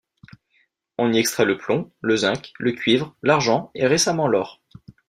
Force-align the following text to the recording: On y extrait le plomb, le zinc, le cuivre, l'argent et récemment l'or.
On 0.97 1.13
y 1.13 1.19
extrait 1.19 1.45
le 1.45 1.59
plomb, 1.59 1.91
le 2.01 2.17
zinc, 2.17 2.53
le 2.57 2.71
cuivre, 2.71 3.15
l'argent 3.21 3.69
et 3.75 3.85
récemment 3.85 4.27
l'or. 4.27 4.59